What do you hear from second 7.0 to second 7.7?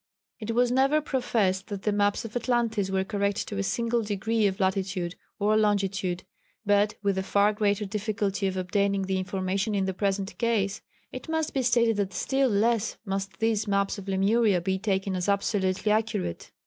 with the far